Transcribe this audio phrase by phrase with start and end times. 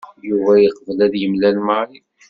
[0.29, 1.99] Yuba yeqbel ad yemlal Mary.